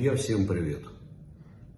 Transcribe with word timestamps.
Друзья, 0.00 0.16
всем 0.16 0.46
привет! 0.46 0.82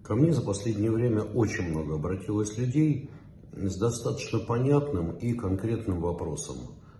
Ко 0.01 0.15
мне 0.15 0.31
за 0.31 0.41
последнее 0.41 0.91
время 0.91 1.23
очень 1.23 1.67
много 1.69 1.95
обратилось 1.95 2.57
людей 2.57 3.09
с 3.51 3.75
достаточно 3.75 4.39
понятным 4.39 5.17
и 5.17 5.33
конкретным 5.33 5.99
вопросом. 5.99 6.55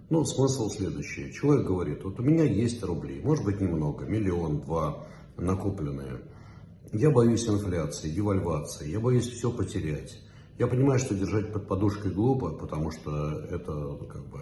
Ну, 0.09 0.25
смысл 0.25 0.69
следующий. 0.69 1.31
Человек 1.31 1.65
говорит, 1.65 2.03
вот 2.03 2.19
у 2.19 2.23
меня 2.23 2.43
есть 2.43 2.83
рубли, 2.83 3.21
может 3.21 3.45
быть 3.45 3.61
немного, 3.61 4.03
миллион, 4.03 4.63
два 4.63 5.07
накопленные. 5.37 6.19
Я 6.91 7.09
боюсь 7.09 7.47
инфляции, 7.47 8.09
девальвации, 8.09 8.91
я 8.91 8.99
боюсь 8.99 9.29
все 9.29 9.49
потерять. 9.49 10.19
Я 10.59 10.67
понимаю, 10.67 10.99
что 10.99 11.15
держать 11.15 11.53
под 11.53 11.69
подушкой 11.69 12.11
глупо, 12.11 12.49
потому 12.49 12.91
что 12.91 13.45
это 13.49 13.97
как 14.11 14.25
бы 14.27 14.39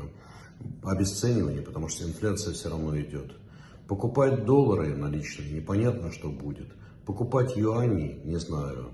обесценивание, 0.82 1.62
потому 1.62 1.90
что 1.90 2.06
инфляция 2.06 2.56
все 2.56 2.70
равно 2.70 3.00
идет. 3.00 3.36
Покупать 3.92 4.46
доллары 4.46 4.96
наличные, 4.96 5.52
непонятно, 5.52 6.14
что 6.14 6.30
будет. 6.30 6.70
Покупать 7.06 7.58
юани, 7.58 8.22
не 8.24 8.38
знаю. 8.38 8.94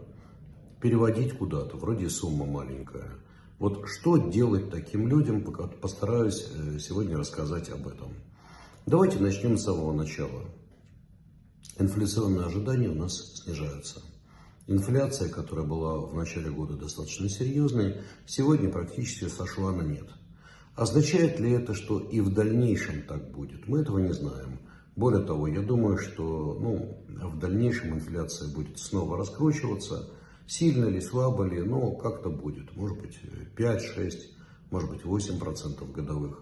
Переводить 0.82 1.38
куда-то, 1.38 1.78
вроде 1.78 2.10
сумма 2.10 2.48
маленькая. 2.48 3.12
Вот 3.60 3.88
что 3.88 4.18
делать 4.18 4.72
таким 4.72 5.08
людям, 5.08 5.44
постараюсь 5.44 6.48
э, 6.52 6.80
сегодня 6.80 7.16
рассказать 7.16 7.70
об 7.70 7.88
этом. 7.88 8.12
Давайте 8.88 9.20
начнем 9.20 9.60
с 9.60 9.66
самого 9.66 9.94
начала. 9.94 10.46
Инфляционные 11.78 12.48
ожидания 12.48 12.90
у 12.90 12.96
нас 12.96 13.36
снижаются. 13.36 14.02
Инфляция, 14.66 15.30
которая 15.30 15.68
была 15.68 16.00
в 16.00 16.16
начале 16.16 16.50
года 16.50 16.74
достаточно 16.74 17.30
серьезной, 17.30 17.98
сегодня 18.26 18.72
практически 18.72 19.26
сошла 19.26 19.72
на 19.72 19.84
нет. 19.84 20.08
Означает 20.76 21.40
ли 21.40 21.52
это, 21.52 21.76
что 21.76 22.00
и 22.00 22.20
в 22.20 22.34
дальнейшем 22.34 23.04
так 23.04 23.30
будет? 23.32 23.68
Мы 23.68 23.82
этого 23.82 24.00
не 24.00 24.12
знаем. 24.12 24.57
Более 24.98 25.24
того, 25.24 25.48
я 25.48 25.62
думаю, 25.62 26.00
что 26.00 26.58
ну, 26.60 26.98
в 27.08 27.38
дальнейшем 27.38 27.94
инфляция 27.94 28.52
будет 28.52 28.80
снова 28.80 29.16
раскручиваться. 29.16 30.10
Сильно 30.48 30.86
ли, 30.86 31.00
слабо 31.02 31.44
ли, 31.44 31.62
но 31.62 31.92
как-то 31.92 32.32
будет. 32.32 32.76
Может 32.76 32.98
быть 33.00 33.20
5-6, 33.56 34.14
может 34.72 34.90
быть 34.90 35.04
8% 35.04 35.92
годовых. 35.92 36.42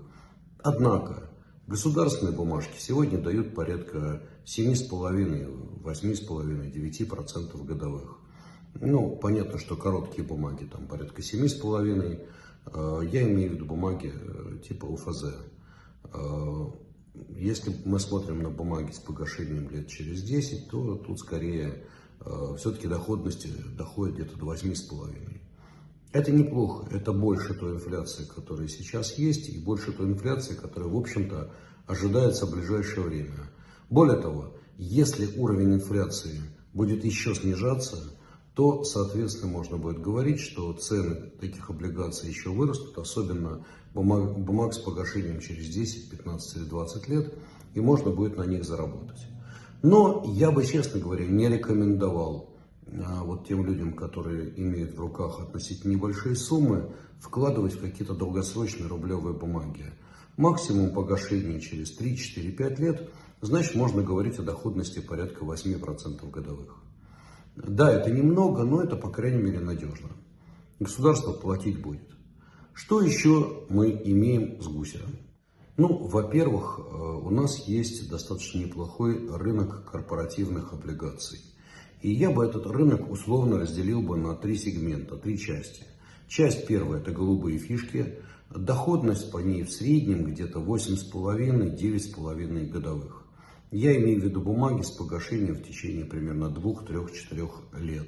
Однако, 0.64 1.30
государственные 1.68 2.34
бумажки 2.34 2.80
сегодня 2.80 3.18
дают 3.22 3.54
порядка 3.54 4.22
7,5, 4.46 5.84
8,5, 5.84 6.72
9% 6.72 7.66
годовых. 7.66 8.20
Ну, 8.76 9.18
понятно, 9.18 9.60
что 9.60 9.76
короткие 9.76 10.26
бумаги 10.26 10.64
там 10.64 10.88
порядка 10.88 11.22
7,5. 11.22 12.26
Э, 12.68 13.02
я 13.12 13.24
имею 13.24 13.50
в 13.50 13.54
виду 13.56 13.66
бумаги 13.66 14.14
э, 14.16 14.60
типа 14.66 14.86
УФЗ. 14.86 15.26
Если 17.30 17.76
мы 17.86 18.00
смотрим 18.00 18.42
на 18.42 18.50
бумаги 18.50 18.92
с 18.92 19.00
погашением 19.00 19.70
лет 19.70 19.88
через 19.88 20.24
10, 20.24 20.70
то 20.70 20.96
тут 20.96 21.20
скорее 21.20 21.86
э, 22.22 22.56
все-таки 22.58 22.88
доходности 22.88 23.50
доходит 23.78 24.16
где-то 24.16 24.38
до 24.38 24.54
8,5. 24.54 25.42
Это 26.14 26.32
неплохо, 26.32 26.88
это 26.92 27.12
больше 27.12 27.54
той 27.56 27.74
инфляции, 27.74 28.24
которая 28.24 28.70
сейчас 28.70 29.18
есть, 29.18 29.50
и 29.50 29.60
больше 29.60 29.92
той 29.92 30.08
инфляции, 30.08 30.56
которая, 30.56 30.90
в 30.90 30.96
общем-то, 30.96 31.52
ожидается 31.88 32.46
в 32.46 32.52
ближайшее 32.52 33.06
время. 33.06 33.50
Более 33.90 34.22
того, 34.22 34.56
если 34.78 35.38
уровень 35.38 35.74
инфляции 35.74 36.42
будет 36.74 37.04
еще 37.04 37.36
снижаться, 37.36 37.98
то, 38.56 38.86
соответственно, 38.86 39.52
можно 39.52 39.78
будет 39.78 40.02
говорить, 40.02 40.40
что 40.40 40.72
цены 40.74 41.30
таких 41.42 41.70
облигаций 41.70 42.30
еще 42.30 42.50
вырастут, 42.50 42.98
особенно 42.98 43.66
бумаг, 43.94 44.40
бумаг 44.40 44.74
с 44.74 44.80
погашением 44.80 45.42
через 45.42 45.68
10, 45.68 46.10
15 46.10 46.58
или 46.58 46.64
20 46.64 47.10
лет, 47.10 47.34
и 47.74 47.82
можно 47.82 48.12
будет 48.12 48.38
на 48.38 48.44
них 48.44 48.64
заработать. 48.64 49.28
Но 49.84 50.24
я 50.26 50.52
бы, 50.52 50.66
честно 50.66 51.02
говоря, 51.02 51.26
не 51.26 51.50
рекомендовал 51.50 52.56
а, 52.88 53.24
вот 53.24 53.46
тем 53.46 53.66
людям, 53.66 53.94
которые 53.94 54.58
имеют 54.58 54.96
в 54.96 55.02
руках 55.02 55.42
относительно 55.42 55.92
небольшие 55.92 56.36
суммы, 56.36 56.94
вкладывать 57.20 57.74
в 57.74 57.82
какие-то 57.82 58.14
долгосрочные 58.14 58.88
рублевые 58.88 59.36
бумаги. 59.36 59.86
Максимум 60.38 60.94
погашения 60.94 61.60
через 61.60 61.92
3, 61.92 62.18
4, 62.18 62.52
5 62.52 62.80
лет, 62.80 63.10
значит, 63.42 63.76
можно 63.76 64.02
говорить 64.02 64.40
о 64.40 64.44
доходности 64.44 65.00
порядка 65.00 65.44
8% 65.44 66.30
годовых. 66.30 66.78
Да, 67.56 67.92
это 67.92 68.12
немного, 68.12 68.64
но 68.64 68.82
это, 68.82 68.96
по 68.96 69.10
крайней 69.10 69.42
мере, 69.42 69.60
надежно. 69.60 70.10
Государство 70.80 71.32
платить 71.32 71.82
будет. 71.82 72.08
Что 72.74 73.02
еще 73.02 73.66
мы 73.70 73.90
имеем 74.04 74.62
с 74.62 74.68
гусером? 74.68 75.16
Ну, 75.78 76.08
во-первых, 76.08 76.80
э, 76.80 76.84
у 76.84 77.30
нас 77.30 77.68
есть 77.68 78.10
достаточно 78.10 78.60
неплохой 78.60 79.30
рынок 79.30 79.90
корпоративных 79.90 80.74
облигаций. 80.74 81.40
И 82.02 82.12
я 82.12 82.32
бы 82.32 82.46
этот 82.46 82.68
рынок 82.68 83.10
условно 83.10 83.60
разделил 83.60 84.02
бы 84.02 84.18
на 84.18 84.36
три 84.36 84.58
сегмента, 84.58 85.16
три 85.16 85.40
части. 85.40 85.86
Часть 86.28 86.68
первая– 86.68 87.00
это 87.02 87.12
голубые 87.12 87.58
фишки. 87.58 88.20
Доходность 88.50 89.32
по 89.32 89.38
ней 89.40 89.64
в 89.64 89.72
среднем 89.72 90.26
где-то 90.26 90.60
8,5-9,5 90.60 92.70
годовых. 92.70 93.25
Я 93.76 93.96
имею 93.98 94.22
в 94.22 94.24
виду 94.24 94.40
бумаги 94.40 94.84
с 94.84 94.90
погашением 94.90 95.56
в 95.56 95.64
течение 95.64 96.06
примерно 96.06 96.46
2-3-4 96.46 97.50
лет. 97.82 98.08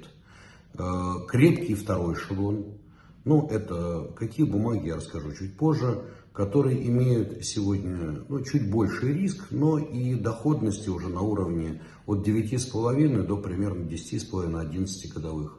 Э, 0.74 1.26
крепкий 1.28 1.74
второй 1.74 2.14
эшелон– 2.14 2.78
ну, 3.26 3.46
это 3.48 4.10
какие 4.16 4.46
бумаги, 4.46 4.86
я 4.86 4.96
расскажу 4.96 5.34
чуть 5.34 5.58
позже, 5.58 6.02
которые 6.32 6.88
имеют 6.88 7.44
сегодня 7.44 8.24
ну, 8.26 8.40
чуть 8.40 8.70
больший 8.70 9.12
риск, 9.12 9.48
но 9.50 9.78
и 9.78 10.14
доходности 10.14 10.88
уже 10.88 11.08
на 11.08 11.20
уровне 11.20 11.82
от 12.06 12.26
9,5 12.26 13.26
до 13.26 13.36
примерно 13.36 13.84
10,5-11 13.84 14.86
годовых. 15.14 15.58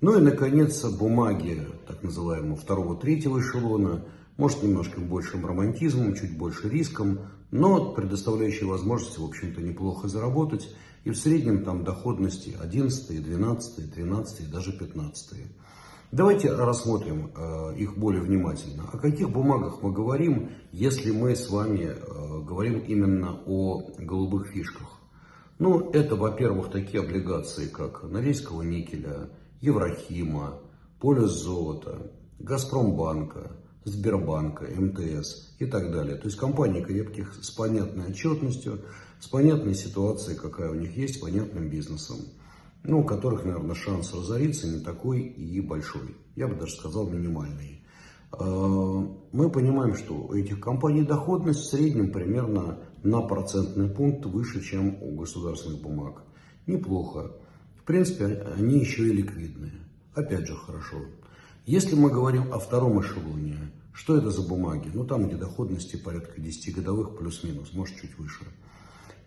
Ну 0.00 0.16
и, 0.16 0.20
наконец, 0.20 0.84
бумаги 0.84 1.66
так 1.88 2.04
называемого 2.04 2.54
второго-третьего 2.54 3.40
эшелона, 3.40 4.04
может, 4.36 4.62
немножко 4.62 5.00
большим 5.00 5.46
романтизмом, 5.46 6.14
чуть 6.14 6.36
больше 6.36 6.68
риском, 6.68 7.20
но 7.50 7.92
предоставляющие 7.92 8.68
возможность, 8.68 9.18
в 9.18 9.24
общем-то, 9.24 9.60
неплохо 9.60 10.08
заработать. 10.08 10.74
И 11.04 11.10
в 11.10 11.16
среднем 11.16 11.64
там 11.64 11.84
доходности 11.84 12.56
11, 12.60 13.22
12, 13.22 13.94
13, 13.94 14.50
даже 14.50 14.72
15. 14.72 15.38
Давайте 16.12 16.52
рассмотрим 16.52 17.32
э, 17.34 17.74
их 17.76 17.96
более 17.96 18.22
внимательно. 18.22 18.84
О 18.92 18.98
каких 18.98 19.30
бумагах 19.30 19.82
мы 19.82 19.92
говорим, 19.92 20.50
если 20.70 21.10
мы 21.10 21.34
с 21.34 21.48
вами 21.48 21.90
э, 21.90 22.42
говорим 22.42 22.80
именно 22.80 23.40
о 23.46 23.82
голубых 23.98 24.48
фишках? 24.48 25.00
Ну, 25.58 25.90
это, 25.92 26.16
во-первых, 26.16 26.70
такие 26.70 27.02
облигации, 27.02 27.66
как 27.66 28.02
Норильского 28.02 28.62
никеля, 28.62 29.30
Еврохима, 29.60 30.58
Полюс 31.00 31.32
золота, 31.32 32.12
Газпромбанка, 32.38 33.52
Сбербанка, 33.84 34.64
МТС 34.64 35.54
и 35.58 35.66
так 35.66 35.90
далее. 35.92 36.16
То 36.16 36.26
есть 36.26 36.36
компании 36.36 36.82
крепких 36.82 37.34
с 37.42 37.50
понятной 37.50 38.10
отчетностью, 38.10 38.80
с 39.20 39.26
понятной 39.26 39.74
ситуацией, 39.74 40.36
какая 40.36 40.70
у 40.70 40.74
них 40.74 40.96
есть, 40.96 41.20
понятным 41.20 41.68
бизнесом 41.68 42.18
ну, 42.84 43.00
у 43.00 43.04
которых, 43.04 43.44
наверное, 43.44 43.74
шанс 43.74 44.12
разориться 44.12 44.66
не 44.66 44.80
такой 44.80 45.20
и 45.22 45.60
большой. 45.60 46.16
Я 46.34 46.48
бы 46.48 46.56
даже 46.56 46.74
сказал 46.74 47.08
минимальный. 47.08 47.84
А, 48.32 48.44
мы 48.44 49.50
понимаем, 49.50 49.94
что 49.94 50.14
у 50.14 50.34
этих 50.34 50.60
компаний 50.60 51.02
доходность 51.02 51.60
в 51.60 51.70
среднем 51.70 52.10
примерно 52.10 52.78
на 53.02 53.20
процентный 53.22 53.88
пункт 53.88 54.26
выше, 54.26 54.62
чем 54.62 55.00
у 55.02 55.14
государственных 55.16 55.80
бумаг. 55.80 56.24
Неплохо. 56.66 57.32
В 57.76 57.84
принципе, 57.84 58.46
они 58.56 58.78
еще 58.78 59.08
и 59.08 59.12
ликвидные. 59.12 59.72
Опять 60.14 60.46
же, 60.46 60.54
хорошо. 60.54 60.98
Если 61.64 61.94
мы 61.94 62.10
говорим 62.10 62.52
о 62.52 62.58
втором 62.58 63.00
эшелоне, 63.00 63.72
что 63.92 64.16
это 64.16 64.30
за 64.30 64.42
бумаги? 64.42 64.90
Ну, 64.92 65.04
там, 65.04 65.28
где 65.28 65.36
доходности 65.36 65.96
порядка 65.96 66.40
10 66.40 66.74
годовых 66.74 67.16
плюс-минус, 67.16 67.72
может, 67.72 67.96
чуть 67.96 68.18
выше. 68.18 68.44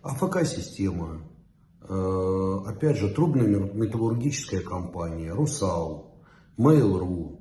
АФК-система, 0.02 1.22
Э, 1.88 2.58
опять 2.66 2.96
же, 2.96 3.08
трубная 3.10 3.46
металлургическая 3.46 4.60
компания, 4.60 5.32
Русал, 5.32 6.16
Mail.ru, 6.58 7.38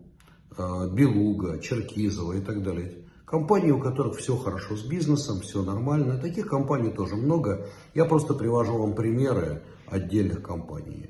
э, 0.56 0.89
Белуга, 0.94 1.59
Черкизова 1.59 2.33
и 2.33 2.41
так 2.41 2.62
далее. 2.62 3.06
Компании, 3.25 3.71
у 3.71 3.80
которых 3.80 4.18
все 4.18 4.38
хорошо 4.38 4.75
с 4.75 4.83
бизнесом, 4.83 5.41
все 5.41 5.63
нормально. 5.63 6.19
Таких 6.19 6.48
компаний 6.48 6.91
тоже 6.91 7.15
много. 7.15 7.68
Я 7.95 8.06
просто 8.06 8.36
привожу 8.36 8.77
вам 8.77 8.94
примеры 8.94 9.63
отдельных 9.88 10.44
компаний. 10.44 11.09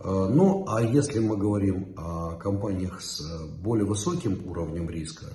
Э, 0.00 0.28
ну, 0.30 0.64
а 0.68 0.82
если 0.82 1.18
мы 1.18 1.36
говорим 1.36 1.94
о 1.96 2.36
компаниях 2.36 3.00
с 3.02 3.20
более 3.60 3.84
высоким 3.84 4.46
уровнем 4.46 4.88
риска, 4.88 5.26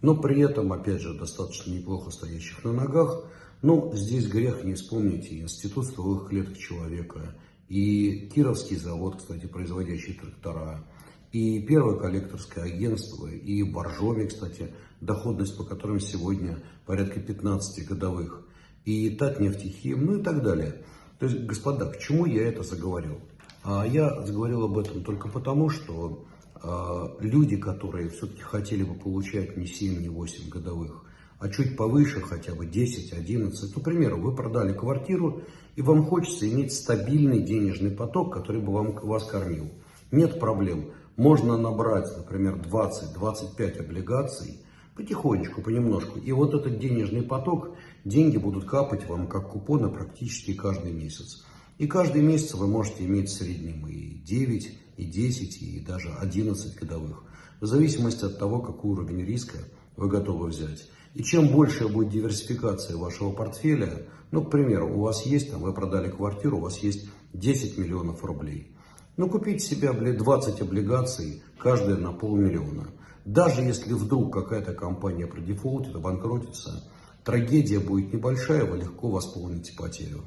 но 0.00 0.16
при 0.16 0.40
этом, 0.40 0.72
опять 0.72 1.00
же, 1.00 1.14
достаточно 1.14 1.72
неплохо 1.72 2.10
стоящих 2.10 2.64
на 2.64 2.72
ногах, 2.72 3.24
ну, 3.60 3.92
здесь 3.94 4.28
грех 4.28 4.64
не 4.64 4.74
вспомнить 4.74 5.30
и 5.30 5.40
Институт 5.40 5.86
стволовых 5.86 6.28
клеток 6.28 6.56
человека, 6.56 7.36
и 7.68 8.30
Кировский 8.34 8.76
завод, 8.76 9.16
кстати, 9.16 9.46
производящий 9.46 10.14
трактора, 10.14 10.84
и 11.32 11.60
Первое 11.60 11.98
коллекторское 11.98 12.64
агентство, 12.64 13.26
и 13.26 13.62
Боржоми, 13.62 14.26
кстати, 14.26 14.72
доходность 15.00 15.56
по 15.58 15.64
которым 15.64 16.00
сегодня 16.00 16.62
порядка 16.86 17.20
15 17.20 17.86
годовых, 17.86 18.46
и 18.84 19.10
Татнефтехим, 19.10 20.06
ну 20.06 20.18
и 20.18 20.22
так 20.22 20.42
далее. 20.42 20.82
То 21.18 21.26
есть, 21.26 21.40
господа, 21.40 21.86
к 21.86 21.98
чему 21.98 22.24
я 22.24 22.48
это 22.48 22.62
заговорил? 22.62 23.20
А 23.64 23.86
я 23.86 24.22
заговорил 24.24 24.64
об 24.64 24.78
этом 24.78 25.02
только 25.02 25.28
потому, 25.28 25.68
что 25.68 26.24
а, 26.62 27.16
люди, 27.20 27.56
которые 27.56 28.08
все-таки 28.08 28.42
хотели 28.42 28.82
бы 28.82 28.94
получать 28.94 29.56
не 29.56 29.66
7, 29.66 30.00
не 30.00 30.08
8 30.08 30.48
годовых, 30.48 31.04
а 31.38 31.48
чуть 31.48 31.76
повыше, 31.76 32.20
хотя 32.20 32.54
бы 32.54 32.66
10, 32.66 33.12
11, 33.12 33.76
ну, 33.76 33.80
к 33.80 33.84
примеру, 33.84 34.20
вы 34.20 34.34
продали 34.34 34.72
квартиру, 34.72 35.42
и 35.76 35.82
вам 35.82 36.04
хочется 36.04 36.50
иметь 36.50 36.72
стабильный 36.72 37.42
денежный 37.42 37.92
поток, 37.92 38.34
который 38.34 38.60
бы 38.60 38.72
вам, 38.72 38.92
вас 38.92 39.24
кормил. 39.24 39.70
Нет 40.10 40.40
проблем. 40.40 40.90
Можно 41.16 41.56
набрать, 41.56 42.16
например, 42.16 42.56
20-25 42.56 43.80
облигаций, 43.80 44.60
потихонечку, 44.96 45.62
понемножку. 45.62 46.18
И 46.18 46.32
вот 46.32 46.54
этот 46.54 46.78
денежный 46.78 47.22
поток, 47.22 47.76
деньги 48.04 48.36
будут 48.36 48.64
капать 48.64 49.08
вам 49.08 49.28
как 49.28 49.50
купоны 49.50 49.88
практически 49.90 50.54
каждый 50.54 50.92
месяц. 50.92 51.44
И 51.78 51.86
каждый 51.86 52.22
месяц 52.22 52.54
вы 52.54 52.66
можете 52.66 53.04
иметь 53.04 53.30
в 53.30 53.34
среднем 53.34 53.86
и 53.86 54.18
9, 54.18 54.78
и 54.96 55.04
10, 55.04 55.62
и 55.62 55.80
даже 55.80 56.10
11 56.10 56.74
годовых. 56.74 57.22
В 57.60 57.66
зависимости 57.66 58.24
от 58.24 58.36
того, 58.36 58.60
какой 58.60 58.90
уровень 58.90 59.24
риска 59.24 59.58
вы 59.96 60.08
готовы 60.08 60.48
взять. 60.48 60.88
И 61.14 61.22
чем 61.22 61.48
больше 61.48 61.88
будет 61.88 62.10
диверсификация 62.10 62.96
вашего 62.96 63.30
портфеля, 63.30 64.06
ну, 64.32 64.44
к 64.44 64.50
примеру, 64.50 64.92
у 64.92 65.02
вас 65.02 65.24
есть, 65.24 65.52
там, 65.52 65.62
вы 65.62 65.72
продали 65.72 66.10
квартиру, 66.10 66.58
у 66.58 66.62
вас 66.62 66.78
есть 66.78 67.08
10 67.32 67.78
миллионов 67.78 68.24
рублей. 68.24 68.76
Ну, 69.16 69.30
купить 69.30 69.62
себе 69.62 69.92
20 69.92 70.60
облигаций, 70.60 71.42
каждая 71.58 71.96
на 71.96 72.12
полмиллиона. 72.12 72.88
Даже 73.24 73.62
если 73.62 73.92
вдруг 73.92 74.32
какая-то 74.32 74.74
компания 74.74 75.26
продефолтит, 75.26 75.94
обанкротится, 75.94 76.88
трагедия 77.24 77.78
будет 77.78 78.12
небольшая, 78.12 78.64
вы 78.64 78.78
легко 78.78 79.10
восполните 79.10 79.74
потерю. 79.76 80.24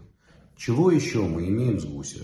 Чего 0.62 0.92
еще 0.92 1.24
мы 1.24 1.48
имеем 1.48 1.80
с 1.80 1.86
гуся? 1.86 2.24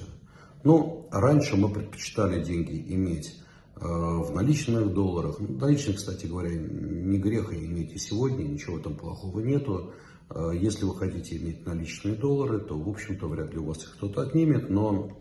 Ну, 0.63 1.07
раньше 1.09 1.55
мы 1.57 1.69
предпочитали 1.69 2.43
деньги 2.43 2.85
иметь 2.93 3.33
э, 3.75 3.79
в 3.79 4.31
наличных 4.31 4.93
долларах. 4.93 5.39
Ну, 5.39 5.57
наличных, 5.57 5.95
кстати 5.95 6.27
говоря, 6.27 6.51
не 6.51 7.17
грех 7.17 7.51
иметь 7.51 7.93
и 7.93 7.97
сегодня, 7.97 8.43
ничего 8.43 8.77
там 8.77 8.95
плохого 8.95 9.39
нету. 9.39 9.91
Э, 10.29 10.51
если 10.53 10.85
вы 10.85 10.95
хотите 10.95 11.37
иметь 11.37 11.65
наличные 11.65 12.13
доллары, 12.13 12.59
то, 12.59 12.79
в 12.79 12.87
общем-то, 12.87 13.27
вряд 13.27 13.53
ли 13.53 13.57
у 13.57 13.65
вас 13.65 13.79
их 13.79 13.95
кто-то 13.97 14.21
отнимет, 14.21 14.69
но 14.69 15.17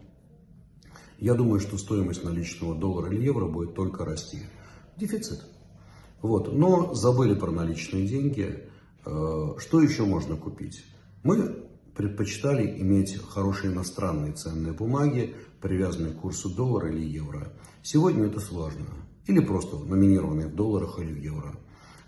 я 1.18 1.32
думаю, 1.32 1.60
что 1.60 1.78
стоимость 1.78 2.22
наличного 2.22 2.74
доллара 2.74 3.10
или 3.10 3.24
евро 3.24 3.46
будет 3.46 3.74
только 3.74 4.04
расти. 4.04 4.40
Дефицит. 4.98 5.42
Вот. 6.20 6.52
Но 6.52 6.92
забыли 6.92 7.34
про 7.34 7.50
наличные 7.50 8.06
деньги. 8.06 8.68
Э, 9.06 9.54
что 9.56 9.80
еще 9.80 10.04
можно 10.04 10.36
купить? 10.36 10.84
Мы 11.22 11.64
предпочитали 11.96 12.80
иметь 12.80 13.16
хорошие 13.16 13.72
иностранные 13.72 14.32
ценные 14.32 14.72
бумаги, 14.72 15.34
привязанные 15.60 16.12
к 16.12 16.20
курсу 16.20 16.50
доллара 16.50 16.90
или 16.90 17.04
евро. 17.04 17.52
Сегодня 17.82 18.26
это 18.26 18.40
сложно. 18.40 18.86
Или 19.26 19.40
просто 19.40 19.76
номинированные 19.78 20.48
в 20.48 20.54
долларах 20.54 20.98
или 21.00 21.12
в 21.12 21.16
евро. 21.16 21.56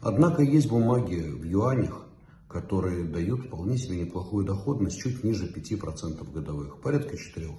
Однако 0.00 0.43
есть 0.43 0.69
бумаги 0.69 1.20
в 1.20 1.43
юанях, 1.43 2.05
которые 2.49 3.05
дают 3.05 3.46
вполне 3.46 3.76
себе 3.76 4.00
неплохую 4.00 4.46
доходность, 4.46 5.00
чуть 5.00 5.25
ниже 5.25 5.52
5% 5.52 6.32
годовых, 6.32 6.81
порядка 6.81 7.17
4%. 7.17 7.50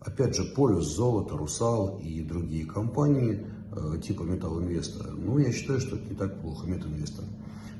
Опять 0.00 0.36
же, 0.36 0.44
Полюс, 0.44 0.86
Золото, 0.86 1.36
Русал 1.36 1.98
и 1.98 2.22
другие 2.22 2.64
компании 2.64 3.46
э, 3.72 3.98
типа 4.00 4.22
Металлинвеста. 4.22 5.10
Ну, 5.10 5.38
я 5.38 5.50
считаю, 5.52 5.80
что 5.80 5.96
это 5.96 6.08
не 6.08 6.14
так 6.14 6.40
плохо, 6.40 6.66
Металлинвеста. 6.66 7.24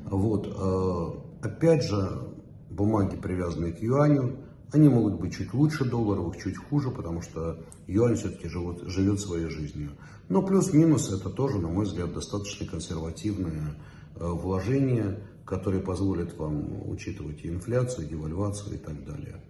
Вот. 0.06 0.48
Э, 0.48 1.46
опять 1.46 1.84
же, 1.84 2.26
бумаги, 2.70 3.16
привязанные 3.16 3.72
к 3.72 3.82
юаню, 3.82 4.38
они 4.72 4.88
могут 4.88 5.20
быть 5.20 5.34
чуть 5.34 5.54
лучше 5.54 5.84
долларовых, 5.84 6.36
чуть 6.36 6.56
хуже, 6.56 6.90
потому 6.90 7.22
что 7.22 7.64
юань 7.86 8.16
все-таки 8.16 8.48
живет, 8.48 8.82
живет 8.88 9.20
своей 9.20 9.48
жизнью. 9.48 9.92
Но 10.28 10.42
плюс-минус 10.42 11.12
это 11.12 11.30
тоже, 11.30 11.58
на 11.58 11.68
мой 11.68 11.84
взгляд, 11.84 12.12
достаточно 12.12 12.66
консервативное 12.66 13.76
э, 14.16 14.26
вложение, 14.26 15.20
которое 15.44 15.80
позволит 15.80 16.36
вам 16.36 16.88
учитывать 16.90 17.44
и 17.44 17.48
инфляцию, 17.48 18.06
и 18.06 18.10
девальвацию 18.10 18.74
и 18.74 18.78
так 18.78 19.04
далее. 19.04 19.40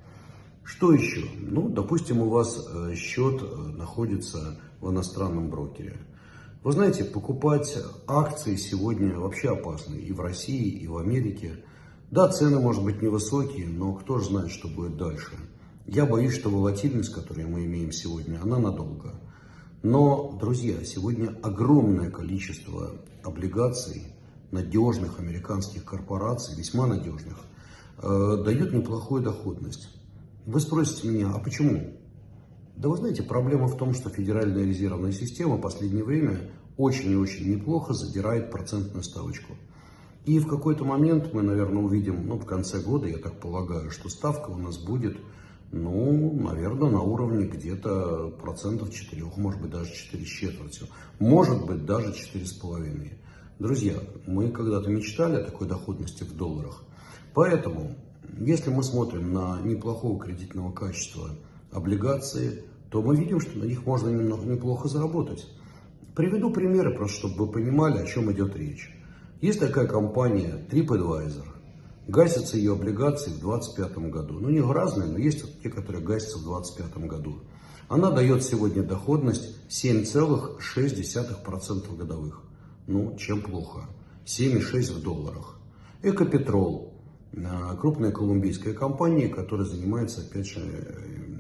Что 0.63 0.93
еще? 0.93 1.25
Ну, 1.41 1.69
допустим, 1.69 2.21
у 2.21 2.29
вас 2.29 2.69
э, 2.69 2.95
счет 2.95 3.41
э, 3.41 3.57
находится 3.77 4.61
в 4.81 4.91
иностранном 4.91 5.49
брокере. 5.49 5.97
Вы 6.63 6.73
знаете, 6.73 7.05
покупать 7.05 7.79
акции 8.09 8.57
сегодня 8.57 9.17
вообще 9.17 9.51
опасно 9.51 9.95
и 9.95 10.13
в 10.13 10.21
России, 10.21 10.69
и 10.69 10.89
в 10.89 10.99
Америке. 10.99 11.65
Да, 12.11 12.29
цены, 12.29 12.61
может 12.61 12.85
быть, 12.85 13.03
невысокие, 13.03 13.67
но 13.67 13.93
кто 13.95 14.19
же 14.19 14.27
знает, 14.27 14.51
что 14.51 14.69
будет 14.69 14.97
дальше. 14.97 15.33
Я 15.87 16.07
боюсь, 16.07 16.35
что 16.35 16.51
волатильность, 16.51 17.13
которую 17.13 17.49
мы 17.49 17.65
имеем 17.65 17.91
сегодня, 17.91 18.41
она 18.41 18.59
надолго. 18.59 19.15
Но, 19.83 20.37
друзья, 20.41 20.85
сегодня 20.85 21.37
огромное 21.43 22.11
количество 22.11 22.93
облигаций, 23.25 24.05
надежных 24.53 25.19
американских 25.19 25.85
корпораций, 25.85 26.55
весьма 26.57 26.87
надежных, 26.87 27.39
э, 27.99 28.43
дают 28.45 28.73
неплохую 28.73 29.23
доходность. 29.23 29.89
Вы 30.45 30.61
спросите 30.61 31.09
меня, 31.09 31.33
а 31.35 31.39
почему? 31.41 31.93
Да 32.77 32.89
вы 32.89 32.99
знаете, 32.99 33.25
проблема 33.25 33.67
в 33.67 33.77
том, 33.77 33.95
что 33.95 34.11
Федеральная 34.11 34.65
резервная 34.65 35.13
система 35.13 35.57
в 35.57 35.61
последнее 35.61 36.05
время 36.05 36.51
очень 36.77 37.11
и 37.11 37.17
очень 37.17 37.51
неплохо 37.51 37.95
задирает 37.95 38.51
процентную 38.51 39.03
ставочку. 39.03 39.55
И 40.27 40.41
в 40.41 40.49
какой-то 40.49 40.85
момент 40.85 41.33
мы, 41.33 41.43
наверное, 41.43 41.85
увидим, 41.85 42.27
ну, 42.27 42.37
в 42.37 42.45
конце 42.45 42.81
года, 42.81 43.07
я 43.07 43.19
так 43.19 43.39
полагаю, 43.39 43.93
что 43.93 44.09
ставка 44.09 44.51
у 44.51 44.59
нас 44.59 44.77
будет, 44.77 45.17
ну, 45.71 46.37
наверное, 46.43 46.91
на 46.91 47.01
уровне 47.01 47.47
где-то 47.47 48.35
процентов 48.43 48.93
4, 48.93 49.25
может 49.37 49.61
быть, 49.63 49.71
даже 49.71 49.95
4 49.95 50.25
с 50.25 50.29
четвертью, 50.29 50.89
может 51.21 51.65
быть, 51.65 51.87
даже 51.87 52.09
4,5. 52.09 53.13
Друзья, 53.61 53.95
мы 54.27 54.51
когда-то 54.51 54.91
мечтали 54.91 55.37
о 55.37 55.45
такой 55.45 55.69
доходности 55.69 56.25
в 56.25 56.37
долларах. 56.37 56.83
Поэтому, 57.33 57.95
если 58.41 58.71
мы 58.71 58.83
смотрим 58.83 59.33
на 59.33 59.61
неплохого 59.63 60.19
кредитного 60.19 60.73
качества 60.73 61.31
облигации, 61.71 62.65
то 62.91 63.01
мы 63.01 63.15
видим, 63.15 63.39
что 63.39 63.57
на 63.61 63.65
них 63.65 63.87
можно 63.87 64.09
немного, 64.09 64.45
неплохо 64.45 64.89
заработать. 64.89 65.47
Приведу 66.17 66.51
примеры, 66.51 66.97
просто 66.97 67.19
чтобы 67.19 67.47
вы 67.47 67.53
понимали, 67.53 67.99
о 67.99 68.07
чем 68.07 68.33
идет 68.33 68.57
речь. 68.57 68.91
Есть 69.41 69.61
такая 69.61 69.87
компания 69.87 70.67
TripAdvisor. 70.71 71.47
Гасятся 72.09 72.57
ее 72.57 72.73
облигации 72.73 73.31
в 73.31 73.39
2025 73.41 73.99
году. 74.11 74.41
Ну, 74.41 74.49
не 74.49 74.61
разные, 74.61 75.09
но 75.09 75.19
есть 75.19 75.63
те, 75.63 75.69
которые 75.69 76.03
гасятся 76.03 76.39
в 76.39 76.45
2025 76.45 77.07
году. 77.07 77.43
Она 77.89 78.11
дает 78.11 78.43
сегодня 78.43 78.83
доходность 78.83 79.55
7,6% 79.69 81.97
годовых. 81.97 82.43
Ну, 82.87 83.15
чем 83.19 83.43
плохо? 83.43 83.87
7,6 84.25 84.95
в 84.95 85.03
долларах. 85.03 85.61
Экопетрол. 86.03 86.95
А, 87.37 87.77
крупная 87.77 88.13
колумбийская 88.13 88.73
компания, 88.73 89.29
которая 89.29 89.67
занимается, 89.67 90.23
опять 90.23 90.47
же, 90.47 90.63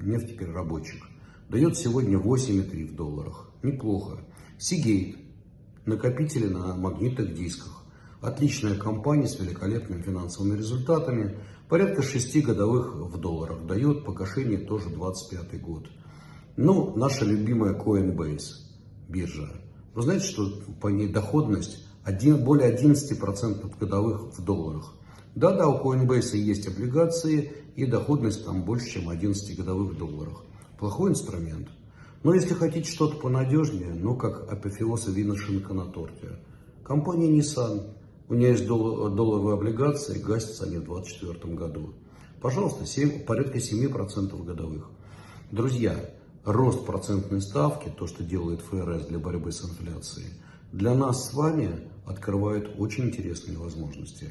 нефтепереработчик. 0.02 1.02
Дает 1.48 1.78
сегодня 1.78 2.18
8,3 2.18 2.88
в 2.88 2.94
долларах. 2.94 3.50
Неплохо. 3.62 4.18
Сигейт. 4.58 5.16
Накопители 5.86 6.48
на 6.48 6.74
магнитных 6.74 7.32
дисках. 7.34 7.85
Отличная 8.20 8.76
компания 8.76 9.26
с 9.26 9.38
великолепными 9.38 10.02
финансовыми 10.02 10.56
результатами. 10.56 11.38
Порядка 11.68 12.02
6 12.02 12.42
годовых 12.44 12.94
в 12.94 13.18
долларах 13.20 13.66
дает, 13.66 14.04
погашение 14.04 14.58
тоже 14.58 14.88
25 14.88 15.60
год. 15.60 15.88
Ну, 16.56 16.96
наша 16.96 17.24
любимая 17.24 17.74
Coinbase, 17.74 18.52
биржа. 19.08 19.50
Вы 19.94 20.02
знаете, 20.02 20.26
что 20.26 20.48
по 20.80 20.88
ней 20.88 21.08
доходность 21.08 21.86
один, 22.04 22.42
более 22.44 22.74
11% 22.74 23.78
годовых 23.78 24.38
в 24.38 24.44
долларах. 24.44 24.94
Да-да, 25.34 25.68
у 25.68 25.84
Coinbase 25.84 26.36
есть 26.38 26.66
облигации 26.66 27.52
и 27.74 27.84
доходность 27.84 28.44
там 28.46 28.64
больше, 28.64 28.88
чем 28.88 29.10
11 29.10 29.58
годовых 29.58 29.92
в 29.92 29.98
долларах. 29.98 30.44
Плохой 30.78 31.10
инструмент. 31.10 31.68
Но 32.22 32.32
если 32.32 32.54
хотите 32.54 32.90
что-то 32.90 33.18
понадежнее, 33.18 33.92
ну 33.92 34.16
как 34.16 34.50
апофеоз 34.50 35.08
и 35.08 35.12
виношинка 35.12 35.74
на 35.74 35.84
торте. 35.86 36.38
Компания 36.82 37.30
Nissan 37.30 37.92
у 38.28 38.34
нее 38.34 38.50
есть 38.50 38.66
долларовые 38.66 39.54
облигации, 39.54 40.18
гасятся 40.18 40.64
они 40.64 40.78
в 40.78 40.84
2024 40.84 41.54
году. 41.54 41.94
Пожалуйста, 42.40 42.86
7, 42.86 43.24
порядка 43.24 43.58
7% 43.58 44.44
годовых. 44.44 44.90
Друзья, 45.50 45.94
рост 46.44 46.84
процентной 46.84 47.40
ставки, 47.40 47.88
то, 47.96 48.06
что 48.06 48.24
делает 48.24 48.60
ФРС 48.60 49.06
для 49.06 49.18
борьбы 49.18 49.52
с 49.52 49.64
инфляцией, 49.64 50.28
для 50.72 50.94
нас 50.94 51.30
с 51.30 51.34
вами 51.34 51.70
открывает 52.04 52.70
очень 52.78 53.04
интересные 53.04 53.58
возможности. 53.58 54.30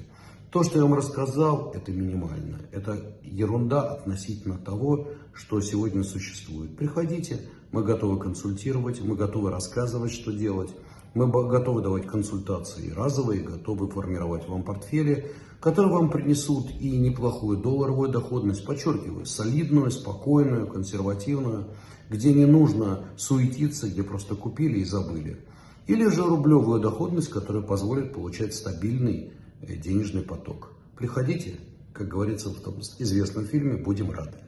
То, 0.51 0.63
что 0.63 0.77
я 0.77 0.83
вам 0.85 0.93
рассказал, 0.93 1.71
это 1.73 1.91
минимально. 1.91 2.59
Это 2.71 3.17
ерунда 3.23 3.81
относительно 3.81 4.57
того, 4.57 5.09
что 5.33 5.59
сегодня 5.59 6.03
существует. 6.03 6.77
Приходите, 6.77 7.41
мы 7.71 7.83
готовы 7.83 8.19
консультировать, 8.19 9.01
мы 9.01 9.15
готовы 9.15 9.51
рассказывать, 9.51 10.11
что 10.11 10.31
делать. 10.31 10.69
Мы 11.15 11.31
готовы 11.47 11.81
давать 11.81 12.07
консультации 12.07 12.91
разовые, 12.91 13.41
готовы 13.41 13.87
формировать 13.87 14.49
вам 14.49 14.63
портфели, 14.63 15.31
которые 15.61 15.93
вам 15.93 16.09
принесут 16.09 16.69
и 16.81 16.97
неплохую 16.97 17.57
долларовую 17.57 18.09
доходность, 18.09 18.65
подчеркиваю, 18.65 19.25
солидную, 19.25 19.91
спокойную, 19.91 20.67
консервативную, 20.67 21.67
где 22.09 22.33
не 22.33 22.45
нужно 22.45 23.05
суетиться, 23.15 23.87
где 23.87 24.03
просто 24.03 24.35
купили 24.35 24.79
и 24.79 24.83
забыли. 24.83 25.39
Или 25.87 26.05
же 26.09 26.21
рублевую 26.21 26.81
доходность, 26.81 27.29
которая 27.29 27.63
позволит 27.63 28.11
получать 28.11 28.53
стабильный 28.53 29.31
э, 29.61 29.77
денежный 29.77 30.21
поток. 30.21 30.73
Приходите, 30.97 31.61
как 31.93 32.09
говорится 32.09 32.49
в 32.49 32.59
том 32.59 32.81
известном 32.99 33.45
фильме, 33.45 33.77
будем 33.77 34.11
рады. 34.11 34.44